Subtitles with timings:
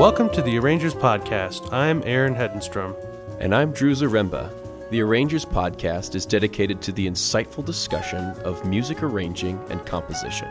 [0.00, 1.70] Welcome to the Arrangers Podcast.
[1.74, 2.96] I'm Aaron Hedenstrom.
[3.38, 4.50] And I'm Drew Zaremba.
[4.88, 10.48] The Arrangers Podcast is dedicated to the insightful discussion of music arranging and composition.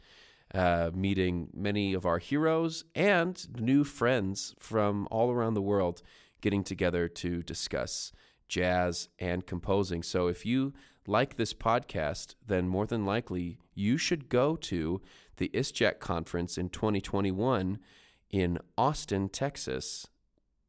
[0.54, 6.02] uh, meeting many of our heroes and new friends from all around the world
[6.40, 8.12] getting together to discuss
[8.48, 10.02] jazz and composing.
[10.02, 10.72] So if you
[11.06, 15.00] like this podcast, then more than likely you should go to
[15.36, 17.78] the ISJAC conference in 2021
[18.30, 20.06] in Austin, Texas.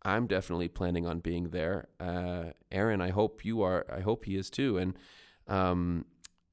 [0.03, 1.88] I'm definitely planning on being there.
[2.00, 3.86] Uh, Aaron, I hope you are.
[3.92, 4.78] I hope he is too.
[4.78, 4.95] And
[5.47, 6.06] um,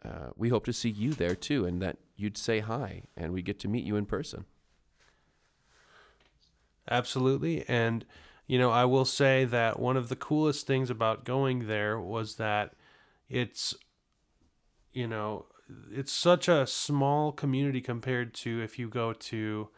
[0.05, 3.43] uh, we hope to see you there too, and that you'd say hi, and we
[3.43, 4.45] get to meet you in person.
[6.91, 7.65] Absolutely.
[7.69, 8.05] And,
[8.47, 12.37] you know, I will say that one of the coolest things about going there was
[12.37, 12.75] that
[13.29, 13.75] it's,
[14.93, 15.47] you know,
[15.91, 19.69] it's such a small community compared to if you go to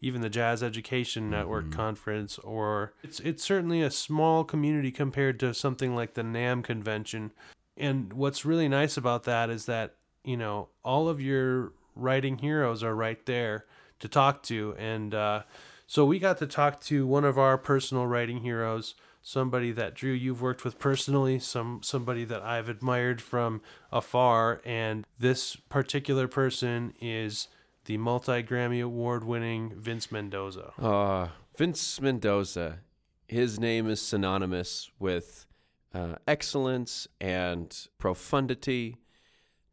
[0.00, 1.74] even the Jazz Education Network mm-hmm.
[1.74, 7.32] conference or it's it's certainly a small community compared to something like the NAMM convention.
[7.80, 12.82] And what's really nice about that is that, you know, all of your writing heroes
[12.84, 13.64] are right there
[13.98, 15.42] to talk to and uh,
[15.90, 20.12] so we got to talk to one of our personal writing heroes, somebody that Drew
[20.12, 23.60] you've worked with personally, some somebody that I've admired from
[23.90, 27.48] afar, and this particular person is
[27.86, 30.72] the multi Grammy award winning Vince Mendoza.
[30.80, 32.78] Uh, Vince Mendoza.
[33.26, 35.46] His name is synonymous with
[35.94, 38.96] uh, excellence and profundity.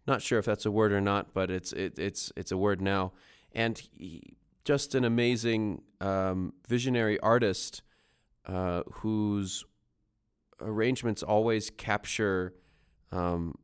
[0.07, 2.81] Not sure if that's a word or not, but it's it, it's it's a word
[2.81, 3.13] now.
[3.51, 7.81] And he, just an amazing um, visionary artist
[8.45, 9.63] uh, whose
[10.59, 12.53] arrangements always capture
[13.11, 13.55] um,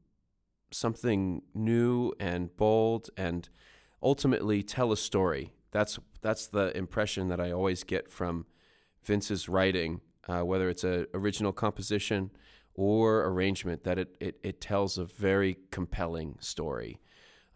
[0.72, 3.50] something new and bold and
[4.02, 5.52] ultimately tell a story.
[5.72, 8.46] That's that's the impression that I always get from
[9.04, 12.32] Vince's writing, uh, whether it's an original composition
[12.76, 17.00] or arrangement, that it, it, it tells a very compelling story.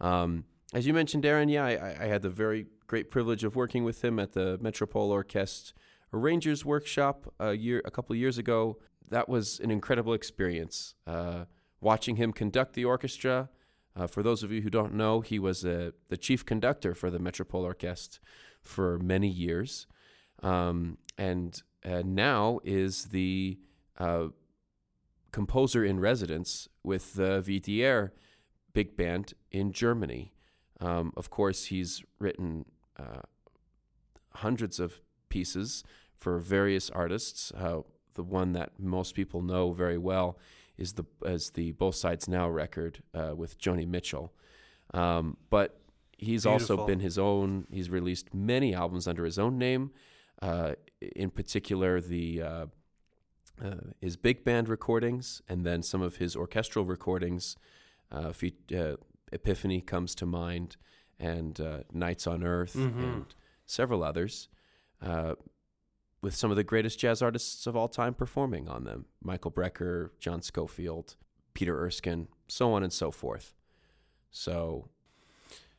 [0.00, 3.84] Um, as you mentioned, Aaron, yeah, I, I, had the very great privilege of working
[3.84, 5.74] with him at the Metropole Orchestre
[6.12, 8.78] Arrangers Workshop a year, a couple years ago.
[9.10, 10.94] That was an incredible experience.
[11.06, 11.44] Uh,
[11.80, 13.48] watching him conduct the orchestra.
[13.96, 17.10] Uh, for those of you who don't know, he was uh, the chief conductor for
[17.10, 18.22] the Metropole Orchestra
[18.62, 19.86] for many years,
[20.42, 23.58] um, and uh, now is the
[23.98, 24.28] uh,
[25.32, 28.10] composer in residence with the WDR
[28.72, 30.32] big band in Germany.
[30.80, 32.64] Um, of course, he's written
[32.98, 33.22] uh,
[34.36, 35.82] hundreds of pieces
[36.14, 37.52] for various artists.
[37.52, 37.80] Uh,
[38.14, 40.38] the one that most people know very well
[40.76, 44.32] is the as the Both Sides Now record uh, with Joni Mitchell.
[44.94, 45.80] Um, but
[46.16, 46.76] he's Beautiful.
[46.80, 47.66] also been his own.
[47.70, 49.90] He's released many albums under his own name.
[50.40, 52.66] Uh, in particular, the uh,
[53.62, 57.56] uh his big band recordings, and then some of his orchestral recordings.
[58.10, 58.32] Uh,
[58.74, 58.96] uh,
[59.30, 60.76] Epiphany comes to mind,
[61.20, 61.60] and
[61.92, 62.98] Nights on Earth, mm-hmm.
[62.98, 63.34] and
[63.66, 64.48] several others
[66.20, 70.10] with some of the greatest jazz artists of all time performing on them Michael Brecker,
[70.18, 71.16] John Scofield,
[71.54, 73.54] Peter Erskine, so on and so forth.
[74.30, 74.88] So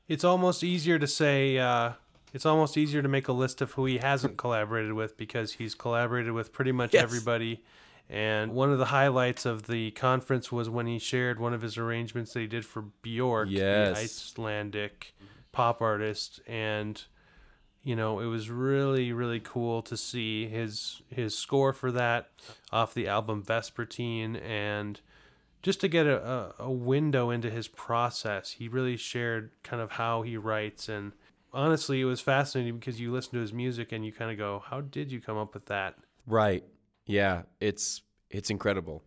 [0.08, 1.94] it's almost easier to say, uh,
[2.34, 5.76] it's almost easier to make a list of who he hasn't collaborated with because he's
[5.76, 7.04] collaborated with pretty much yes.
[7.04, 7.64] everybody.
[8.10, 11.78] And one of the highlights of the conference was when he shared one of his
[11.78, 13.96] arrangements that he did for Bjork, yes.
[13.96, 15.14] the Icelandic
[15.52, 17.04] pop artist and
[17.84, 22.30] you know it was really really cool to see his his score for that
[22.72, 25.02] off the album vespertine and
[25.62, 29.94] just to get a, a, a window into his process he really shared kind of
[29.94, 31.14] how he writes and
[31.54, 34.64] honestly it was fascinating because you listen to his music and you kind of go
[34.70, 35.96] how did you come up with that
[36.30, 36.64] Right.
[37.06, 37.42] Yeah.
[37.60, 39.04] It's it's incredible.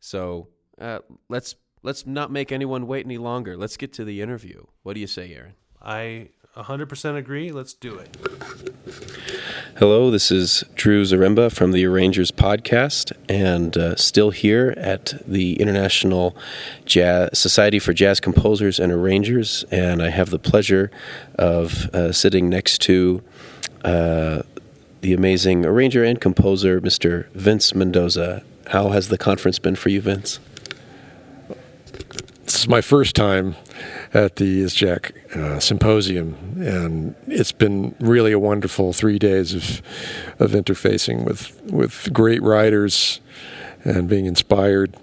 [0.00, 0.48] So
[0.80, 0.98] uh,
[1.28, 3.56] let's let's not make anyone wait any longer.
[3.56, 4.64] Let's get to the interview.
[4.82, 5.54] What do you say, Aaron?
[5.82, 8.16] i 100% agree let's do it
[9.78, 15.60] Hello, this is Drew Zaremba from the Arrangers podcast, and uh, still here at the
[15.60, 16.34] International
[16.86, 20.90] Jazz Society for Jazz Composers and Arrangers, and I have the pleasure
[21.34, 23.22] of uh, sitting next to
[23.84, 24.44] uh,
[25.02, 27.28] the amazing arranger and composer, Mr.
[27.32, 28.42] Vince Mendoza.
[28.68, 30.40] How has the conference been for you, Vince?
[32.44, 33.56] This is my first time
[34.14, 39.82] at the ISJAC uh, symposium, and it's been really a wonderful three days of
[40.38, 43.20] of interfacing with with great writers
[43.84, 44.96] and being inspired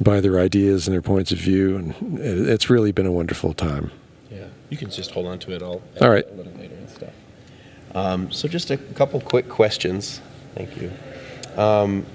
[0.00, 3.90] by their ideas and their points of view, and it's really been a wonderful time.
[4.30, 5.82] Yeah, you can just hold on to it all.
[6.00, 6.26] All right.
[6.26, 7.14] A little later and stuff.
[7.94, 10.20] Um, so, just a couple quick questions.
[10.54, 10.92] Thank you.
[11.56, 12.06] Um,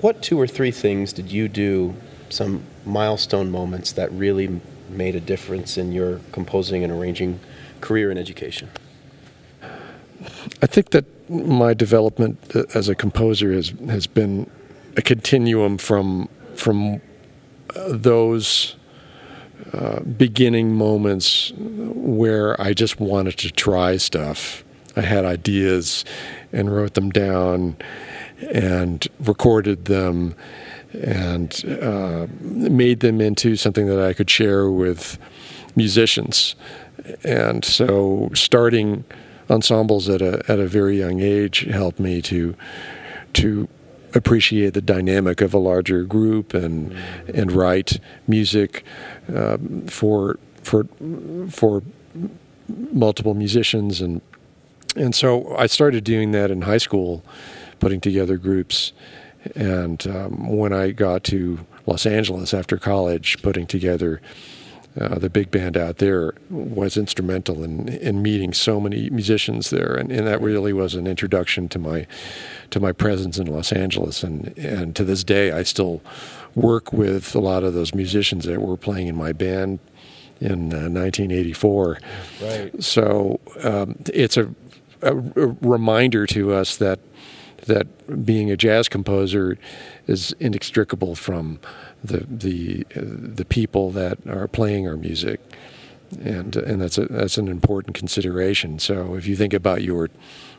[0.00, 1.94] what two or three things did you do?
[2.28, 4.60] Some milestone moments that really
[4.92, 7.40] made a difference in your composing and arranging
[7.80, 8.70] career and education.
[10.62, 14.48] I think that my development uh, as a composer has has been
[14.96, 17.00] a continuum from from
[17.74, 18.76] uh, those
[19.72, 24.64] uh, beginning moments where I just wanted to try stuff.
[24.96, 26.04] I had ideas
[26.52, 27.76] and wrote them down
[28.52, 30.34] and recorded them
[30.92, 35.18] and uh, made them into something that I could share with
[35.74, 36.54] musicians.
[37.24, 39.04] And so starting
[39.50, 42.54] ensembles at a at a very young age helped me to
[43.34, 43.68] to
[44.14, 46.94] appreciate the dynamic of a larger group and
[47.34, 47.98] and write
[48.28, 48.84] music
[49.34, 50.86] um, for for
[51.50, 51.82] for
[52.68, 54.20] multiple musicians and
[54.94, 57.24] and so I started doing that in high school,
[57.80, 58.92] putting together groups.
[59.54, 64.20] And um, when I got to Los Angeles after college, putting together
[65.00, 69.94] uh, the big band out there was instrumental in, in meeting so many musicians there,
[69.94, 72.06] and, and that really was an introduction to my
[72.70, 74.22] to my presence in Los Angeles.
[74.22, 76.02] And and to this day, I still
[76.54, 79.78] work with a lot of those musicians that were playing in my band
[80.40, 81.98] in uh, 1984.
[82.42, 82.82] Right.
[82.82, 84.54] So um, it's a,
[85.00, 86.98] a, a reminder to us that
[87.66, 89.58] that being a jazz composer
[90.06, 91.60] is inextricable from
[92.02, 95.40] the the uh, the people that are playing our music,
[96.20, 98.78] and and that's a that's an important consideration.
[98.78, 100.08] So if you think about your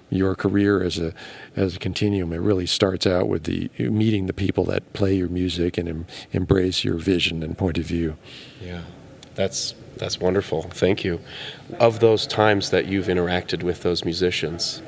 [0.09, 1.13] your career as a
[1.55, 5.29] as a continuum, it really starts out with the meeting the people that play your
[5.29, 8.15] music and em, embrace your vision and point of view.
[8.61, 8.81] Yeah,
[9.35, 10.63] that's that's wonderful.
[10.63, 11.19] Thank you.
[11.79, 14.81] Of those times that you've interacted with those musicians,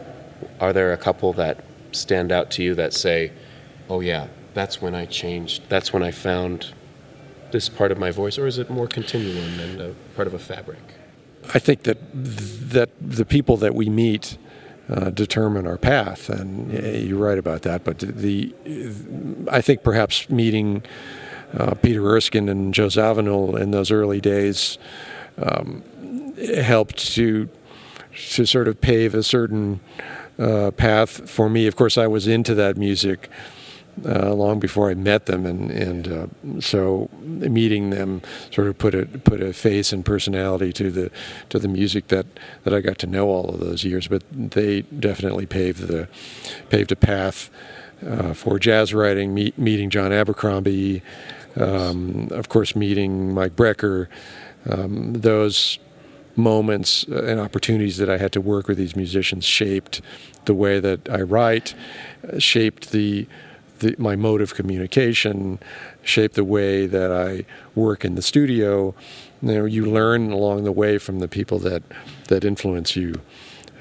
[0.59, 1.63] are there a couple that
[1.95, 3.31] stand out to you that say,
[3.89, 5.63] "Oh yeah, that's when I changed.
[5.69, 6.73] That's when I found
[7.51, 10.79] this part of my voice," or is it more continuum and part of a fabric?
[11.53, 14.37] I think that that the people that we meet
[14.89, 17.83] uh, determine our path, and uh, you're right about that.
[17.83, 18.53] But the,
[19.49, 20.83] I think perhaps meeting
[21.57, 24.77] uh, Peter Erskine and Joe Zawinul in those early days
[25.37, 25.83] um,
[26.63, 27.49] helped to
[28.31, 29.79] to sort of pave a certain
[30.39, 31.67] uh, path for me.
[31.67, 33.29] Of course, I was into that music
[34.03, 38.93] uh, long before I met them, and and uh, so meeting them sort of put
[38.93, 41.11] a put a face and personality to the
[41.49, 42.25] to the music that,
[42.63, 44.07] that I got to know all of those years.
[44.07, 46.07] But they definitely paved the
[46.69, 47.49] paved a path
[48.05, 49.33] uh, for jazz writing.
[49.33, 51.01] Meet, meeting John Abercrombie,
[51.55, 54.07] um, of course, meeting Mike Brecker.
[54.69, 55.77] Um, those
[56.35, 60.01] moments uh, and opportunities that I had to work with these musicians shaped
[60.45, 61.73] the way that I write,
[62.27, 63.27] uh, shaped the,
[63.79, 65.59] the, my mode of communication,
[66.03, 68.93] shaped the way that I work in the studio.
[69.41, 71.83] You know, you learn along the way from the people that
[72.27, 73.21] that influence you.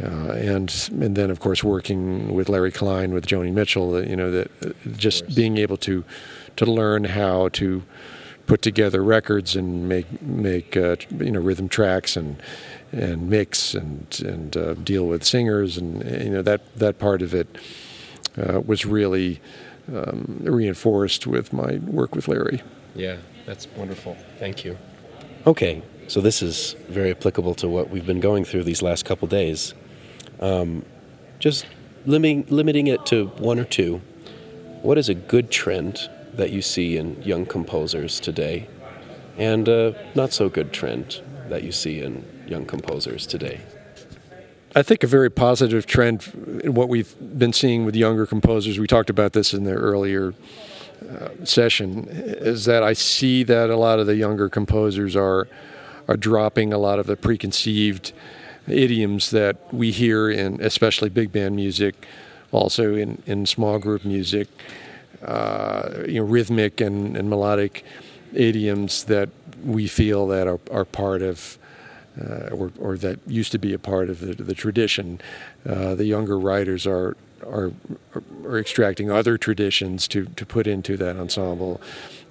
[0.02, 4.30] Uh, and and then of course working with Larry Klein with Joni Mitchell, you know
[4.30, 6.04] that uh, just being able to
[6.56, 7.84] to learn how to
[8.46, 12.42] put together records and make make uh, you know rhythm tracks and
[12.92, 17.34] and mix and and uh, deal with singers and you know that that part of
[17.34, 17.48] it
[18.36, 19.40] uh, was really
[19.92, 22.62] um, reinforced with my work with Larry.
[22.94, 24.16] Yeah, that's wonderful.
[24.38, 24.78] Thank you.
[25.46, 29.28] Okay, so this is very applicable to what we've been going through these last couple
[29.28, 29.74] days.
[30.40, 30.84] Um,
[31.38, 31.66] just
[32.06, 34.00] limiting limiting it to one or two.
[34.82, 38.68] What is a good trend that you see in young composers today,
[39.36, 43.60] and a not so good trend that you see in young composers today?
[44.76, 48.88] I think a very positive trend in what we've been seeing with younger composers, we
[48.88, 50.34] talked about this in the earlier
[51.08, 55.48] uh, session, is that I see that a lot of the younger composers are
[56.08, 58.12] are dropping a lot of the preconceived
[58.66, 62.06] idioms that we hear in especially big band music,
[62.52, 64.48] also in, in small group music,
[65.24, 67.84] uh, you know, rhythmic and, and melodic
[68.32, 69.28] idioms that
[69.64, 71.58] we feel that are, are part of
[72.20, 75.20] uh, or, or, that used to be a part of the, the tradition.
[75.68, 77.72] Uh, the younger writers are, are,
[78.44, 81.80] are extracting other traditions to, to put into that ensemble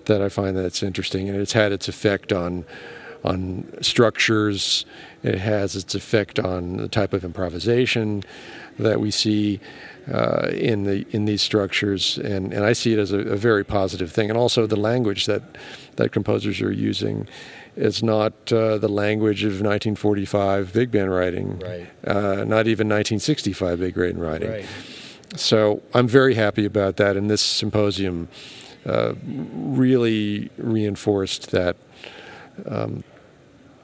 [0.05, 2.65] that I find that's interesting, and it's had its effect on
[3.23, 4.85] on structures.
[5.23, 8.23] It has its effect on the type of improvisation
[8.77, 9.59] that we see
[10.11, 13.63] uh, in the in these structures, and, and I see it as a, a very
[13.63, 14.29] positive thing.
[14.29, 15.43] And also the language that
[15.95, 17.27] that composers are using
[17.75, 21.87] it's not uh, the language of 1945 big band writing, right.
[22.05, 24.51] uh, not even 1965 big band writing.
[24.51, 24.65] Right.
[25.35, 28.27] So I'm very happy about that, and this symposium
[28.85, 31.75] uh, really reinforced that.
[32.67, 33.03] Um,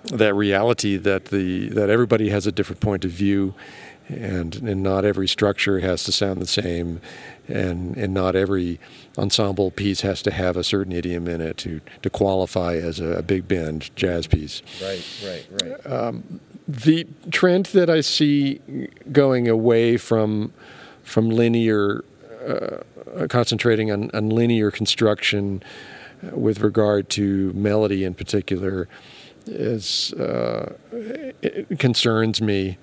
[0.06, 3.54] that reality that the that everybody has a different point of view,
[4.10, 7.00] and and not every structure has to sound the same,
[7.48, 8.80] and and not every
[9.18, 13.18] ensemble piece has to have a certain idiom in it to to qualify as a,
[13.18, 14.62] a big band jazz piece.
[14.82, 15.92] Right, right, right.
[15.92, 18.60] Um, the trend that I see
[19.12, 20.54] going away from
[21.04, 22.04] from linear,
[22.48, 25.64] uh, concentrating on, on linear construction
[26.32, 28.88] with regard to melody in particular,
[29.46, 30.74] is uh,
[31.78, 32.78] concerns me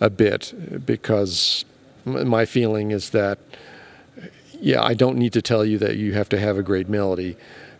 [0.00, 1.64] a bit because
[2.04, 3.38] my feeling is that
[4.60, 7.36] yeah, I don't need to tell you that you have to have a great melody.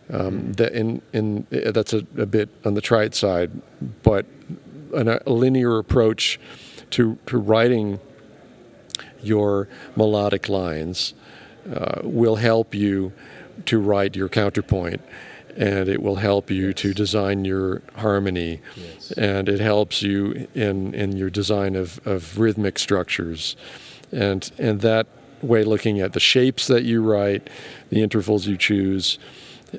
[0.09, 3.51] Um, that in, in that's a, a, bit on the trite side,
[4.03, 4.25] but
[4.93, 6.39] an, a linear approach
[6.91, 7.99] to to writing
[9.21, 11.13] your melodic lines
[11.73, 13.13] uh, will help you
[13.65, 15.01] to write your counterpoint
[15.57, 16.75] and it will help you yes.
[16.75, 19.11] to design your harmony yes.
[19.11, 23.55] and it helps you in, in your design of, of rhythmic structures
[24.11, 25.07] and and that
[25.41, 27.49] way looking at the shapes that you write
[27.89, 29.17] the intervals you choose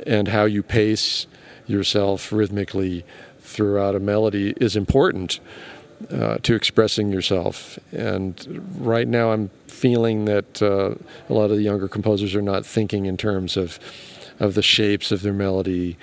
[0.06, 1.26] and how you pace
[1.66, 3.04] yourself rhythmically
[3.40, 5.40] throughout a melody is important
[6.10, 7.78] uh, to expressing yourself.
[7.92, 10.94] And right now, I'm feeling that uh,
[11.28, 13.78] a lot of the younger composers are not thinking in terms of
[14.40, 15.96] of the shapes of their melody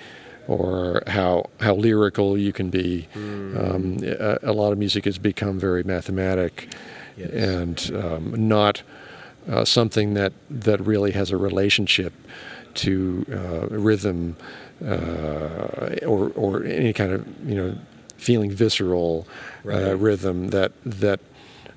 [0.48, 3.08] or how how lyrical you can be.
[3.14, 3.74] Mm.
[3.74, 6.74] Um, a, a, lot of music has become very mathematic
[7.16, 7.30] yes.
[7.30, 8.82] and um, not
[9.48, 12.12] uh, something that that really has a relationship
[12.74, 14.36] to uh, rhythm
[14.84, 17.78] uh, or or any kind of you know
[18.16, 19.26] feeling visceral
[19.64, 19.92] uh, right.
[19.92, 21.20] rhythm that that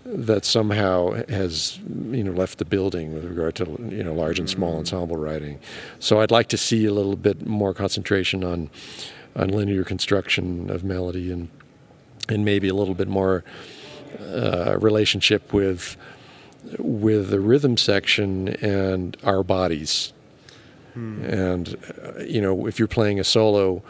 [0.06, 1.80] that somehow has
[2.12, 4.80] you know left the building with regard to you know large and small mm.
[4.80, 5.60] ensemble writing.
[6.00, 8.70] So I'd like to see a little bit more concentration on
[9.36, 11.50] on linear construction of melody and
[12.30, 13.44] and maybe a little bit more
[14.20, 15.96] uh, relationship with
[16.78, 20.14] with the rhythm section and our bodies.
[20.94, 21.24] Hmm.
[21.24, 23.84] And uh, you know if you're playing a solo,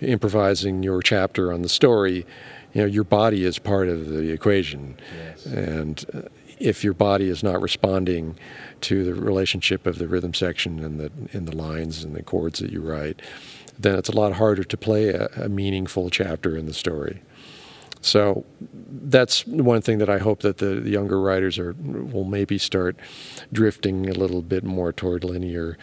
[0.00, 2.24] improvising your chapter on the story
[2.72, 5.46] you know your body is part of the equation yes.
[5.46, 6.22] and uh,
[6.58, 8.36] if your body is not responding
[8.82, 12.58] to the relationship of the rhythm section and the in the lines and the chords
[12.60, 13.20] that you write
[13.78, 17.20] then it's a lot harder to play a, a meaningful chapter in the story
[18.02, 22.56] so that's one thing that I hope that the, the, younger writers are will maybe
[22.56, 22.96] start
[23.52, 25.76] drifting a little bit more toward linear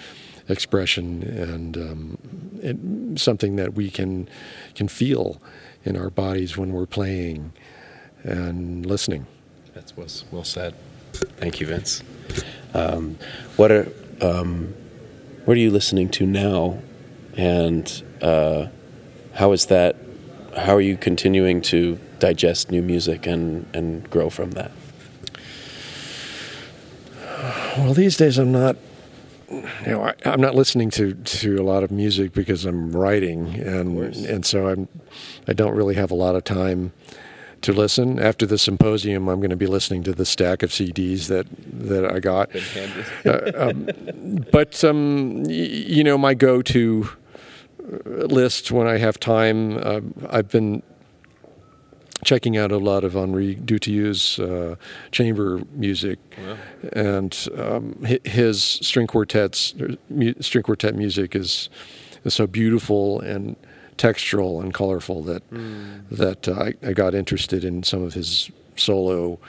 [0.50, 2.18] expression and um,
[2.62, 4.28] it, something that we can
[4.74, 5.42] can feel
[5.88, 7.54] in our bodies when we're playing
[8.24, 9.26] and listening.
[9.74, 10.76] That's well, well said.
[11.14, 12.04] Thank you, Vince.
[12.74, 13.18] Um,
[13.56, 13.92] what are
[14.22, 14.74] um,
[15.46, 16.80] what are you listening to now,
[17.36, 18.68] and uh,
[19.34, 19.96] how is that?
[20.56, 24.72] How are you continuing to digest new music and and grow from that?
[27.78, 28.76] Well, these days I'm not
[29.50, 33.56] you know, I, am not listening to, to a lot of music because I'm writing,
[33.56, 34.88] and and so I'm
[35.48, 36.92] I don't really have a lot of time
[37.62, 38.20] to listen.
[38.20, 41.48] After the symposium, I'm going to be listening to the stack of CDs that
[41.88, 42.50] that I got.
[43.26, 47.10] uh, um, but um, y- you know, my go-to
[48.06, 49.78] list when I have time.
[49.78, 50.84] Uh, I've been
[52.28, 54.76] checking out a lot of Henri Dutilleux's uh,
[55.12, 56.20] chamber music,
[56.92, 59.74] and um, his string quartets,
[60.42, 61.70] string quartet music is
[62.26, 63.56] is so beautiful and
[63.98, 65.42] textural and colorful that
[66.12, 69.40] that uh, I, I got interested in some of his solo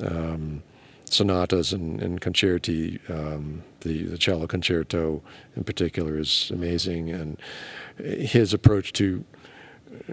[0.00, 0.62] um,
[1.10, 3.00] sonatas and, and concerti.
[3.10, 5.22] Um, the the cello concerto
[5.56, 7.36] in particular is amazing, and
[7.98, 9.24] his approach to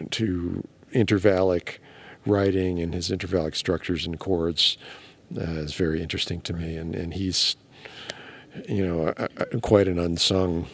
[0.09, 1.77] to intervallic
[2.25, 4.77] writing and his intervallic structures and chords
[5.37, 6.75] uh, is very interesting to me.
[6.75, 7.55] And, and he's,
[8.67, 10.67] you know, a, a, quite an unsung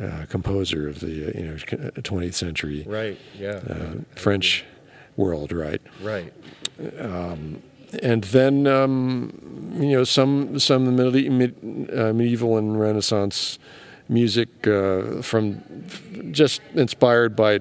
[0.00, 3.18] uh, composer of the uh, you know 20th century Right.
[3.38, 3.60] Yeah.
[3.68, 4.64] uh, French
[5.16, 5.82] world, right?
[6.02, 6.32] right.
[8.02, 11.54] and then um, you know some some medi- mid,
[11.94, 13.58] uh, medieval and Renaissance
[14.12, 15.62] music uh, from
[16.32, 17.60] just inspired by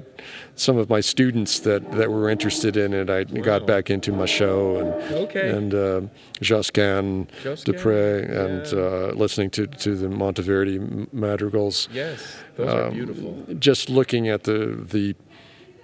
[0.56, 3.10] some of my students that, that were interested in it.
[3.10, 5.50] I got back into Machaut and Okay.
[5.50, 6.02] and uh,
[6.42, 8.80] Josquin, des Prez, and yeah.
[8.80, 10.78] uh, listening to to the Monteverdi
[11.14, 12.20] madrigals Yes.
[12.58, 13.32] Those are beautiful.
[13.60, 14.60] just looking at the
[14.96, 15.16] the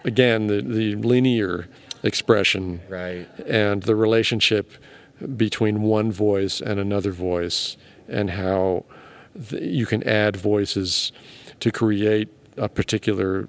[0.03, 1.67] again the, the linear
[2.03, 3.27] expression Right.
[3.47, 4.71] and the relationship
[5.35, 7.75] between one voice and another voice
[8.07, 8.85] and how
[9.51, 11.11] you can add voices
[11.59, 13.47] to create a particular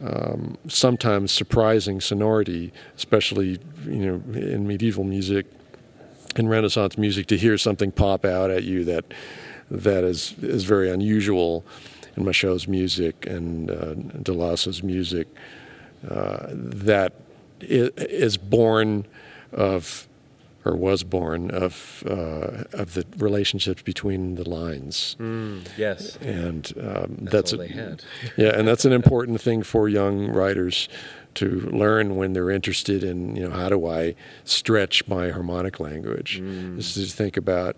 [0.00, 5.46] um, sometimes surprising sonority especially you know in medieval music
[6.36, 9.04] in renaissance music to hear something pop out at you that
[9.70, 11.64] that is is very unusual
[12.16, 15.28] in Machaut's music and uh, di Lasso's music.
[16.08, 17.12] Uh, that
[17.60, 19.06] is born
[19.52, 20.06] of
[20.66, 25.16] or was born of uh, of the relationships between the lines
[25.78, 26.16] Yes.
[26.20, 28.02] and um, That's, that's, a- they had.
[28.36, 30.88] yeah, and that's an important thing for young writers
[31.34, 31.46] to
[31.84, 34.14] learn when they're interested in, you know, how do I
[34.44, 36.40] stretch my harmonic language?
[36.40, 37.76] Is to think about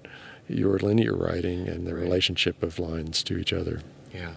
[0.49, 2.05] your linear writing and the Right.
[2.05, 3.81] relationship of lines to each other.
[4.15, 4.35] Yeah.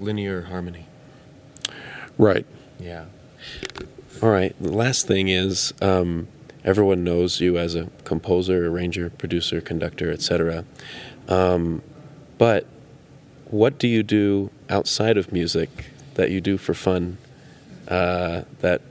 [0.00, 0.86] Linear harmony.
[2.16, 2.46] Right.
[2.80, 3.04] Yeah.
[4.22, 4.54] All right.
[4.60, 6.26] The last thing is um,
[6.64, 10.64] everyone knows you as a composer, arranger, producer, conductor, etc.
[11.28, 11.82] Um,
[12.36, 12.66] but
[13.46, 17.18] what do you do outside of music that you do for fun?
[17.86, 18.82] Uh, that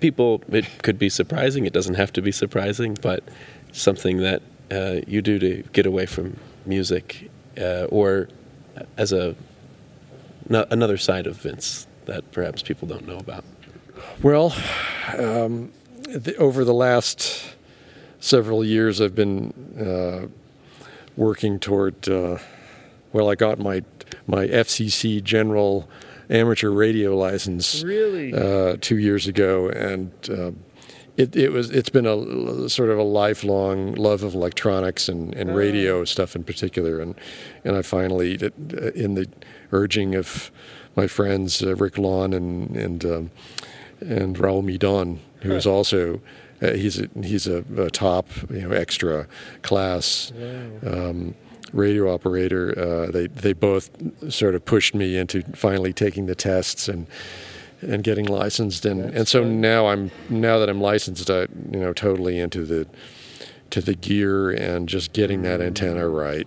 [0.00, 1.66] people it could be surprising.
[1.66, 3.22] It doesn't have to be surprising, but
[3.72, 8.28] something that uh, you do to get away from music, uh, or
[8.96, 9.34] as a
[10.48, 13.44] no, another side of Vince that perhaps people don't know about.
[14.22, 14.54] Well,
[15.16, 15.72] um,
[16.12, 17.44] the, over the last
[18.20, 20.28] several years, I've been uh,
[21.16, 22.08] working toward.
[22.08, 22.38] Uh,
[23.12, 23.82] well, I got my
[24.26, 25.88] my FCC general
[26.30, 28.32] amateur radio license Really?
[28.32, 30.52] uh, two years ago, and uh,
[31.16, 35.54] it, it was it's been a sort of a lifelong love of electronics and, and
[35.54, 37.14] radio stuff in particular, and
[37.64, 38.34] and I finally,
[38.94, 39.28] in the
[39.72, 40.50] urging of
[40.96, 43.30] my friends uh, Rick Lawn and and um,
[44.00, 46.20] and Raul Midon, who is also
[46.62, 49.26] uh, he's a, he's a, a top you know extra
[49.62, 50.32] class
[50.86, 51.34] um,
[51.72, 52.78] radio operator.
[52.78, 53.90] Uh, they they both
[54.32, 57.06] sort of pushed me into finally taking the tests and
[57.80, 58.86] and getting licensed.
[58.86, 62.86] And and so now I'm now that I'm licensed, I you know totally into the
[63.70, 66.46] to the gear and just getting that antenna right.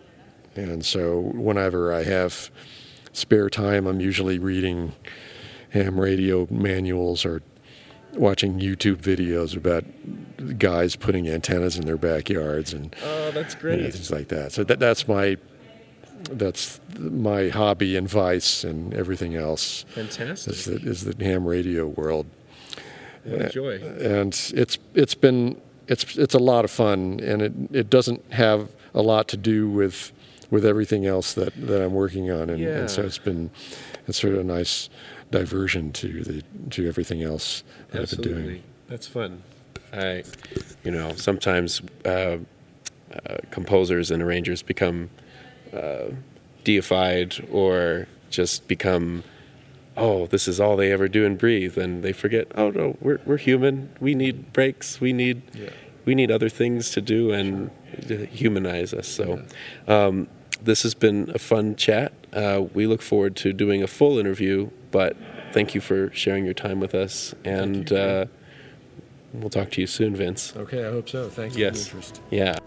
[0.55, 2.51] And so whenever I have
[3.11, 4.93] spare time, I'm usually reading
[5.71, 7.41] ham radio manuals or
[8.15, 9.83] watching YouTube videos about
[10.59, 14.51] guys putting antennas in their backyards and Oh, that's you know, things like that.
[14.51, 15.37] So that that's my
[16.31, 20.53] that's my hobby and vice and everything else Fantastic.
[20.53, 22.25] is the, is the ham radio world
[23.23, 23.79] What a joy.
[23.99, 28.69] and it's it's been it's it's a lot of fun, and it it doesn't have
[28.95, 30.11] a lot to do with
[30.49, 33.49] with everything else that, that I'm working on, and, and so it's been
[34.07, 34.89] it's sort of a nice
[35.31, 38.63] diversion to the to everything else that I've been doing.
[38.87, 39.41] That's fun.
[39.93, 40.23] I,
[40.83, 42.37] you know, sometimes uh, uh,
[43.51, 45.09] composers and arrangers become
[45.73, 46.09] uh,
[46.63, 49.23] deified or just become,
[49.95, 53.19] oh, this is all they ever do and breathe, and they forget, oh no, we're
[53.25, 53.91] we're human.
[53.99, 54.99] We need breaks.
[54.99, 55.41] We need
[56.05, 57.71] we need other things to do and
[58.07, 59.07] to humanize us.
[59.07, 59.43] So.
[59.87, 60.27] Um,
[60.61, 62.11] this has been a fun chat.
[62.33, 65.17] Uh, we look forward to doing a full interview, but
[65.51, 67.35] thank you for sharing your time with us.
[67.43, 68.27] And uh,
[69.33, 70.53] we'll talk to you soon, Vince.
[70.55, 71.27] Okay, I hope so.
[71.27, 71.87] Thanks Yes.
[71.87, 72.21] for the interest.
[72.31, 72.57] Yeah.